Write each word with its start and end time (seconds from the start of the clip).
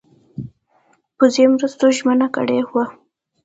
پوځي 1.17 1.43
مرستو 1.53 1.85
ژمنه 1.97 2.27
کړې 2.35 2.59
وه. 2.71 2.85